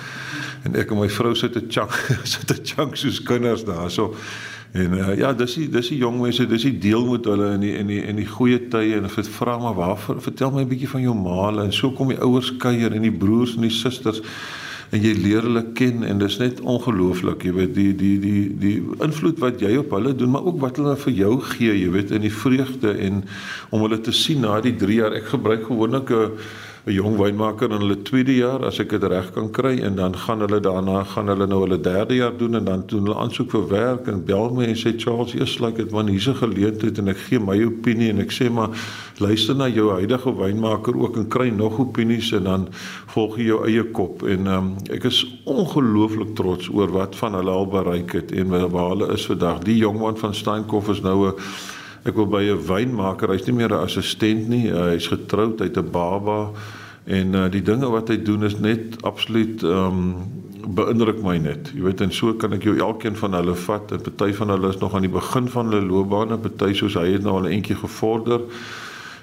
En 0.64 0.76
ek 0.76 0.90
en 0.90 1.00
my 1.00 1.08
vrou 1.08 1.34
sit 1.34 1.52
te 1.52 1.60
chunk 1.68 1.92
sit 2.32 2.46
te 2.46 2.56
chunk 2.64 2.96
soos 2.96 3.20
kinders 3.20 3.64
daarso 3.64 4.14
en 4.72 4.92
uh, 4.94 5.16
ja 5.18 5.32
dis 5.34 5.56
die 5.58 5.68
dis 5.68 5.88
die 5.90 5.98
jong 5.98 6.20
mense 6.22 6.46
dis 6.46 6.62
die 6.68 6.78
deel 6.78 7.06
met 7.08 7.26
hulle 7.26 7.54
in 7.56 7.64
die 7.64 7.74
in 7.80 7.90
die 7.90 8.00
in 8.06 8.20
die 8.20 8.28
goeie 8.28 8.60
tye 8.70 9.00
en 9.00 9.10
vir 9.10 9.30
vra 9.38 9.58
maar 9.58 9.74
waarvoor 9.74 10.22
vertel 10.22 10.54
my 10.54 10.62
'n 10.62 10.70
bietjie 10.70 10.92
van 10.94 11.02
jou 11.02 11.14
maale 11.14 11.64
en 11.64 11.72
so 11.72 11.90
kom 11.90 12.08
die 12.08 12.22
ouers 12.22 12.52
kuier 12.56 12.94
en 12.94 13.02
die 13.02 13.18
broers 13.24 13.56
en 13.56 13.66
die 13.66 13.74
susters 13.74 14.22
en 14.90 15.02
jy 15.02 15.12
leer 15.14 15.42
hulle 15.46 15.62
ken 15.78 16.02
en 16.06 16.18
dis 16.18 16.38
net 16.38 16.60
ongelooflik 16.60 17.44
jy 17.46 17.52
weet 17.54 17.74
die 17.74 17.92
die 17.94 18.16
die 18.22 18.46
die 18.62 18.78
invloed 19.02 19.38
wat 19.42 19.60
jy 19.62 19.76
op 19.82 19.92
hulle 19.94 20.14
doen 20.14 20.30
maar 20.34 20.46
ook 20.46 20.58
wat 20.62 20.80
hulle 20.82 20.96
vir 21.04 21.14
jou 21.18 21.34
gee 21.52 21.74
jy 21.74 21.90
weet 21.94 22.10
in 22.10 22.26
die 22.26 22.34
vreugde 22.34 22.94
en 23.06 23.22
om 23.70 23.86
hulle 23.86 24.00
te 24.00 24.12
sien 24.12 24.42
na 24.42 24.60
die 24.60 24.74
3 24.74 24.94
jaar. 24.94 25.14
Ek 25.14 25.30
gebruik 25.34 25.66
gewoonlik 25.66 26.10
'n 26.10 26.38
'n 26.86 26.92
jong 26.92 27.16
wynmaker 27.20 27.70
in 27.70 27.80
hulle 27.80 28.02
tweede 28.02 28.34
jaar 28.36 28.64
as 28.64 28.80
ek 28.80 28.90
dit 28.90 29.02
reg 29.04 29.32
kan 29.34 29.50
kry 29.52 29.80
en 29.84 29.96
dan 29.96 30.14
gaan 30.16 30.40
hulle 30.40 30.60
daarna 30.60 31.04
gaan 31.04 31.28
hulle 31.28 31.46
nou 31.46 31.60
hulle 31.66 31.80
derde 31.80 32.14
jaar 32.14 32.36
doen 32.36 32.54
en 32.56 32.64
dan 32.64 32.84
doen 32.86 33.04
hulle 33.04 33.18
aansoek 33.20 33.50
vir 33.50 33.66
werk 33.68 34.08
en 34.08 34.24
bel 34.24 34.48
my 34.56 34.64
en 34.64 34.78
sê 34.80 34.94
Charles 34.96 35.34
eers 35.34 35.58
like 35.60 35.76
dit 35.76 35.92
man 35.92 36.08
hier's 36.08 36.28
'n 36.28 36.40
geleentheid 36.40 36.98
en 36.98 37.08
ek 37.08 37.20
gee 37.28 37.38
my 37.38 37.58
opinie 37.64 38.10
en 38.10 38.20
ek 38.20 38.32
sê 38.32 38.50
maar 38.50 38.70
luister 39.20 39.54
na 39.54 39.68
jou 39.68 39.90
huidige 39.92 40.32
wynmaker 40.36 40.96
ook 40.96 41.16
en 41.16 41.28
kry 41.28 41.48
nog 41.50 41.78
opinies 41.78 42.32
en 42.32 42.44
dan 42.44 42.68
volg 43.14 43.36
jy 43.36 43.50
jou 43.50 43.58
eie 43.66 43.84
kop. 43.92 44.22
En 44.22 44.46
um, 44.46 44.70
ek 44.90 45.04
is 45.10 45.20
ongelooflik 45.44 46.34
trots 46.38 46.70
oor 46.72 46.88
wat 46.94 47.16
van 47.16 47.36
hulle 47.38 47.50
al 47.50 47.68
bereik 47.68 48.12
het 48.16 48.32
en 48.32 48.48
waar 48.50 48.88
hulle 48.94 49.12
is 49.12 49.26
vandag. 49.28 49.60
Die 49.68 49.76
jong 49.82 50.00
man 50.00 50.16
van 50.16 50.34
Steenkof 50.34 50.88
is 50.88 51.02
nou 51.04 51.28
'n 51.28 51.34
Ek 52.04 52.16
wil 52.16 52.26
by 52.26 52.42
'n 52.48 52.62
wynmaker, 52.66 53.28
hy's 53.28 53.46
nie 53.46 53.56
meer 53.56 53.72
'n 53.72 53.84
assistent 53.84 54.48
nie, 54.48 54.70
uh, 54.72 54.90
hy's 54.94 55.08
getroud, 55.08 55.60
hy't 55.60 55.76
'n 55.76 55.90
baba 55.90 56.52
en 57.04 57.34
uh, 57.34 57.48
die 57.50 57.62
dinge 57.62 57.90
wat 57.90 58.08
hy 58.08 58.22
doen 58.22 58.44
is 58.44 58.58
net 58.58 59.02
absoluut 59.02 59.62
ehm 59.62 59.86
um, 59.86 60.14
beïndruk 60.60 61.22
my 61.24 61.38
net. 61.38 61.70
Jy 61.74 61.82
weet 61.82 62.00
en 62.04 62.12
so 62.12 62.34
kan 62.34 62.52
ek 62.52 62.62
jou 62.68 62.76
elkeen 62.78 63.16
van 63.16 63.32
hulle 63.32 63.54
vat. 63.54 63.92
'n 63.92 64.00
Party 64.00 64.32
van 64.32 64.50
hulle 64.50 64.68
is 64.68 64.78
nog 64.78 64.94
aan 64.94 65.06
die 65.08 65.12
begin 65.12 65.48
van 65.48 65.72
hulle 65.72 65.86
loopbaan, 65.86 66.32
'n 66.32 66.40
party 66.40 66.72
soos 66.74 66.94
hy 66.94 67.12
het 67.12 67.22
nou 67.22 67.34
al 67.36 67.48
'n 67.48 67.52
entjie 67.52 67.76
gevorder. 67.76 68.40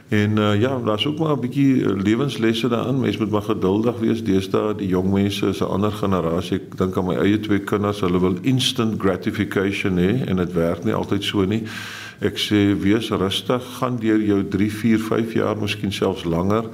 En 0.09 0.37
uh, 0.37 0.59
ja, 0.59 0.79
daar's 0.85 1.05
ook 1.05 1.19
maar 1.19 1.35
'n 1.35 1.39
bietjie 1.39 1.95
lewenslesse 1.95 2.67
daarin. 2.67 2.99
Mens 2.99 3.17
moet 3.17 3.29
maar 3.29 3.41
geduldig 3.41 3.99
wees. 3.99 4.23
Deesdae 4.23 4.75
die 4.75 4.87
jong 4.87 5.11
mense 5.11 5.47
is 5.47 5.59
'n 5.59 5.65
ander 5.67 5.91
generasie. 5.91 6.57
Ek 6.57 6.77
dink 6.77 6.97
aan 6.97 7.05
my 7.05 7.15
eie 7.15 7.39
twee 7.39 7.59
kinders, 7.59 7.99
hulle 7.99 8.19
wil 8.19 8.35
instant 8.41 9.01
gratification 9.01 9.97
hê 9.97 10.25
en 10.25 10.35
dit 10.35 10.53
werk 10.53 10.83
nie 10.83 10.93
altyd 10.93 11.23
so 11.23 11.45
nie. 11.45 11.63
Ek 12.19 12.39
sê 12.41 12.73
wees 12.73 13.11
rustig, 13.13 13.65
gaan 13.77 13.99
deur 14.01 14.21
jou 14.21 14.41
3, 14.43 14.69
4, 14.71 14.97
5 14.99 15.35
jaar, 15.37 15.57
miskien 15.57 15.91
selfs 15.93 16.25
langer. 16.25 16.65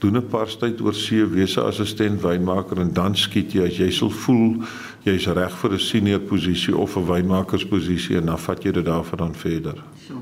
Doen 0.00 0.16
'n 0.16 0.28
paar 0.28 0.48
tyd 0.48 0.80
oor 0.80 0.94
see, 0.94 1.24
wees 1.24 1.56
'n 1.56 1.66
assistent 1.66 2.22
wynmaker 2.22 2.80
en 2.80 2.92
dan 2.92 3.14
skiet 3.14 3.52
jy 3.52 3.66
as 3.66 3.76
jy 3.78 3.90
sal 3.90 4.10
voel 4.10 4.64
jy's 5.04 5.26
reg 5.26 5.52
vir 5.62 5.72
'n 5.72 5.78
senior 5.78 6.20
posisie 6.20 6.76
of 6.76 6.96
'n 6.96 7.06
wynmakersposisie 7.06 8.16
en 8.16 8.26
dan 8.26 8.38
vat 8.38 8.64
jy 8.64 8.72
dit 8.72 8.84
daarvan 8.84 9.34
verder. 9.34 9.74
So. 10.08 10.14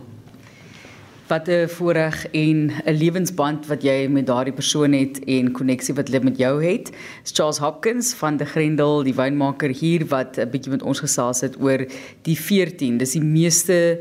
Wat 1.28 1.48
'n 1.48 1.68
voorreg 1.68 2.26
en 2.32 2.72
'n 2.86 2.92
lewensband 2.92 3.66
wat 3.66 3.82
jy 3.82 4.08
met 4.08 4.26
daardie 4.26 4.52
persoon 4.52 4.92
het 4.92 5.24
en 5.24 5.52
koneksie 5.52 5.94
wat 5.94 6.08
hulle 6.08 6.24
met 6.24 6.36
jou 6.36 6.64
het. 6.64 6.90
Charles 7.24 7.58
Hopkins 7.58 8.14
van 8.14 8.36
die 8.36 8.46
Grendel, 8.46 9.02
die 9.02 9.14
wynmaker 9.14 9.70
hier 9.70 10.06
wat 10.06 10.38
'n 10.38 10.50
bietjie 10.50 10.72
met 10.72 10.82
ons 10.82 11.00
gesels 11.00 11.40
het 11.40 11.56
oor 11.60 11.86
die 12.22 12.36
14. 12.36 12.98
Dis 12.98 13.12
die 13.12 13.22
meeste 13.24 13.98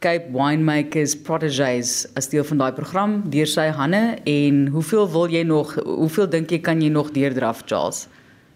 Cape 0.00 0.30
Winemakers 0.32 1.12
Proteges 1.26 2.06
as 2.16 2.30
deel 2.32 2.44
van 2.48 2.62
daai 2.62 2.72
program 2.72 3.18
deur 3.32 3.48
sy 3.48 3.66
hande 3.76 4.00
en 4.28 4.62
hoeveel 4.72 5.04
wil 5.12 5.28
jy 5.28 5.42
nog 5.44 5.74
hoeveel 5.84 6.30
dink 6.32 6.54
jy 6.54 6.62
kan 6.64 6.80
jy 6.80 6.88
nog 6.92 7.12
deurdraf 7.12 7.66
Charles? 7.68 8.06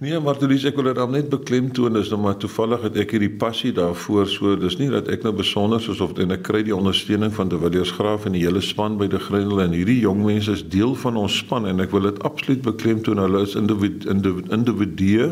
Nee, 0.02 0.16
maar 0.20 0.36
toe 0.40 0.48
dis 0.50 0.64
ek 0.66 0.74
wil 0.80 0.88
dit 0.88 0.96
dan 0.98 1.12
net 1.14 1.28
beklemtoon 1.32 2.00
is 2.00 2.08
nou 2.12 2.18
maar 2.24 2.38
toevallig 2.40 2.82
het 2.88 2.96
ek 3.04 3.12
hierdie 3.14 3.30
passie 3.40 3.70
daarvoor 3.76 4.26
so 4.28 4.56
dis 4.58 4.78
nie 4.80 4.88
dat 4.92 5.06
ek 5.12 5.22
nou 5.24 5.34
besonder 5.36 5.84
is 5.84 6.00
of 6.02 6.16
en 6.20 6.34
ek 6.34 6.42
kry 6.48 6.64
die 6.66 6.74
ondersteuning 6.76 7.32
van 7.36 7.52
De 7.52 7.60
Villiers 7.60 7.92
Graaf 7.94 8.24
en 8.24 8.34
die 8.36 8.42
hele 8.42 8.64
span 8.64 8.96
by 9.00 9.06
die 9.12 9.20
Grendel 9.22 9.62
en 9.64 9.76
hierdie 9.76 10.00
jong 10.00 10.24
mense 10.24 10.56
is 10.56 10.64
deel 10.72 10.96
van 11.04 11.20
ons 11.20 11.38
span 11.44 11.68
en 11.70 11.84
ek 11.84 11.92
wil 11.94 12.08
dit 12.08 12.24
absoluut 12.26 12.64
beklemtoon 12.66 13.20
hulle 13.22 13.44
is 13.44 13.54
individue 13.60 14.10
individue 14.10 14.58
individu, 14.58 15.30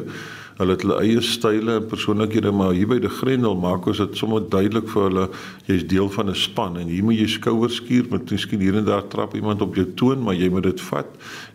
Hulle 0.59 0.75
het 0.77 0.83
hulle 0.85 0.99
eie 1.01 1.21
style 1.25 1.77
en 1.81 1.87
persoonlikhede, 1.89 2.53
maar 2.53 2.75
hier 2.77 2.89
by 2.91 2.99
die 3.03 3.11
Grendel 3.11 3.57
maak 3.61 3.87
ons 3.89 4.03
dit 4.03 4.19
sommer 4.19 4.45
duidelik 4.53 4.91
vir 4.93 5.07
hulle 5.09 5.27
jy's 5.69 5.87
deel 5.89 6.11
van 6.13 6.31
'n 6.31 6.35
span 6.35 6.77
en 6.77 6.89
hier 6.89 7.05
moet 7.05 7.19
jy 7.19 7.27
skouers 7.27 7.81
skuur 7.81 8.11
met 8.11 8.31
miskien 8.31 8.61
hier 8.61 8.77
en 8.77 8.85
daar 8.85 9.09
trap 9.09 9.35
iemand 9.35 9.63
op 9.63 9.75
jou 9.75 9.87
toon, 9.97 10.23
maar 10.23 10.35
jy 10.35 10.49
moet 10.49 10.63
dit 10.63 10.81
vat 10.81 11.09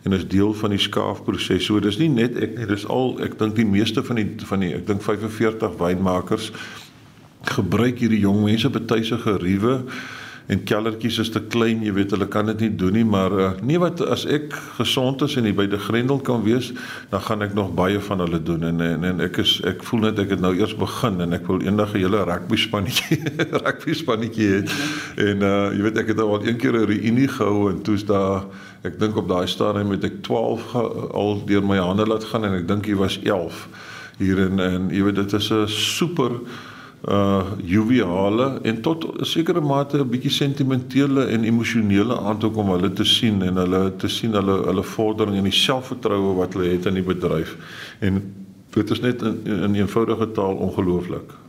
en 0.04 0.12
is 0.12 0.26
deel 0.26 0.54
van 0.54 0.70
die 0.70 0.78
skaafproses. 0.78 1.64
So 1.64 1.80
dis 1.80 1.98
nie 1.98 2.08
net 2.08 2.36
ek 2.36 2.58
nie, 2.58 2.66
dis 2.66 2.86
al 2.86 3.18
ek 3.20 3.38
dink 3.38 3.54
die 3.56 3.66
meeste 3.66 4.02
van 4.02 4.16
die 4.16 4.28
van 4.44 4.60
die 4.60 4.74
ek 4.74 4.86
dink 4.86 5.02
45 5.02 5.78
wynmakers 5.78 6.52
gebruik 7.42 7.98
hierdie 7.98 8.20
jong 8.20 8.44
mense 8.44 8.70
betuise 8.70 9.18
geriewe 9.18 9.84
en 10.48 10.62
kellertjies 10.64 11.18
is 11.20 11.30
te 11.30 11.42
klein, 11.52 11.82
jy 11.84 11.92
weet, 11.92 12.12
hulle 12.16 12.26
kan 12.32 12.48
dit 12.48 12.62
nie 12.64 12.70
doen 12.80 12.94
nie, 12.96 13.04
maar 13.04 13.34
uh, 13.36 13.48
nee 13.60 13.80
wat 13.80 14.00
as 14.00 14.24
ek 14.24 14.54
gesond 14.78 15.20
is 15.26 15.36
en 15.36 15.48
by 15.56 15.66
die 15.68 15.80
grendel 15.80 16.22
kan 16.24 16.40
wees, 16.46 16.70
dan 17.10 17.20
gaan 17.26 17.44
ek 17.44 17.52
nog 17.56 17.74
baie 17.76 18.00
van 18.00 18.24
hulle 18.24 18.40
doen 18.42 18.64
en 18.70 18.80
en, 18.84 19.04
en 19.04 19.20
ek 19.26 19.42
is 19.44 19.58
ek 19.68 19.84
voel 19.84 20.06
net 20.06 20.22
ek 20.24 20.32
het 20.36 20.40
nou 20.44 20.54
eers 20.56 20.72
begin 20.78 21.20
en 21.24 21.36
ek 21.36 21.44
wil 21.50 21.60
eendag 21.60 21.92
'n 21.92 22.00
hele 22.00 22.24
rugby 22.24 22.56
spannetjie 22.56 23.20
rugby 23.64 23.92
spannetjie 23.92 24.48
hê. 24.54 24.60
En 25.28 25.44
uh 25.44 25.68
jy 25.76 25.82
weet 25.84 26.00
ek 26.04 26.14
het 26.14 26.24
al 26.24 26.46
een 26.46 26.56
keer 26.56 26.80
'n 26.80 26.88
reunie 26.88 27.28
gehou 27.28 27.68
en 27.70 27.82
toe's 27.82 28.06
daar 28.08 28.48
ek 28.88 28.98
dink 28.98 29.16
op 29.16 29.28
daai 29.28 29.46
stadium 29.46 29.90
het 29.90 30.04
ek 30.04 30.22
12 30.22 30.74
al 31.12 31.42
deur 31.44 31.64
my 31.64 31.76
hande 31.76 32.06
laat 32.06 32.24
gaan 32.24 32.44
en 32.48 32.56
ek 32.62 32.68
dink 32.68 32.86
hy 32.86 32.96
was 32.96 33.18
11 33.22 33.68
hier 34.18 34.38
in 34.38 34.58
en 34.58 34.88
jy 34.90 35.02
weet 35.02 35.20
dit 35.20 35.32
is 35.32 35.50
'n 35.52 35.68
super 35.68 36.40
uh 37.06 37.42
joviale 37.62 38.58
en 38.62 38.80
tot 38.82 39.04
'n 39.04 39.24
sekere 39.24 39.60
mate 39.60 39.98
'n 39.98 40.08
bietjie 40.08 40.30
sentimentele 40.30 41.26
en 41.26 41.44
emosionele 41.44 42.18
aantoek 42.18 42.56
om 42.56 42.70
hulle 42.70 42.92
te 42.92 43.04
sien 43.04 43.42
en 43.42 43.56
hulle 43.56 43.96
te 43.96 44.08
sien 44.08 44.32
hulle 44.32 44.56
hulle 44.66 44.82
vordering 44.82 45.36
en 45.36 45.44
die 45.44 45.52
selfvertroue 45.52 46.34
wat 46.34 46.54
hulle 46.54 46.68
het 46.68 46.86
in 46.86 46.94
die 46.94 47.02
bedryf. 47.02 47.56
En 48.00 48.34
dit 48.70 48.90
is 48.90 49.00
net 49.00 49.22
in, 49.22 49.46
in 49.46 49.74
eenvoudige 49.74 50.30
taal 50.30 50.54
ongelooflik. 50.54 51.47